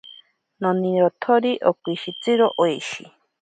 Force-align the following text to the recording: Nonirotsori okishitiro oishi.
Nonirotsori 0.61 1.51
okishitiro 1.69 2.47
oishi. 2.63 3.03